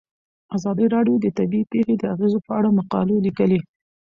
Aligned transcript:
ازادي 0.55 0.85
راډیو 0.95 1.15
د 1.21 1.27
طبیعي 1.37 1.69
پېښې 1.71 1.95
د 1.97 2.03
اغیزو 2.13 2.39
په 2.47 2.51
اړه 2.59 2.69
مقالو 2.79 3.23
لیکلي. 3.25 3.59